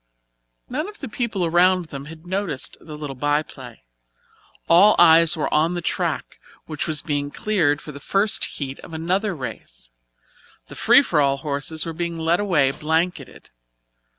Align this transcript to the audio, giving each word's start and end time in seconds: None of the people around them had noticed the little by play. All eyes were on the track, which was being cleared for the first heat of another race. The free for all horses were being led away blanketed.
None 0.67 0.87
of 0.89 0.97
the 0.99 1.07
people 1.07 1.45
around 1.45 1.89
them 1.89 2.05
had 2.05 2.25
noticed 2.25 2.75
the 2.81 2.97
little 2.97 3.15
by 3.15 3.43
play. 3.43 3.83
All 4.67 4.95
eyes 4.97 5.37
were 5.37 5.53
on 5.53 5.75
the 5.75 5.81
track, 5.83 6.39
which 6.65 6.87
was 6.87 7.03
being 7.03 7.29
cleared 7.29 7.83
for 7.83 7.91
the 7.91 7.99
first 7.99 8.43
heat 8.45 8.79
of 8.79 8.93
another 8.95 9.35
race. 9.35 9.91
The 10.69 10.75
free 10.75 11.03
for 11.03 11.21
all 11.21 11.37
horses 11.45 11.85
were 11.85 11.93
being 11.93 12.17
led 12.17 12.39
away 12.39 12.71
blanketed. 12.71 13.51